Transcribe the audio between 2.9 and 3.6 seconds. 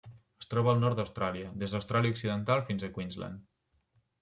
Queensland.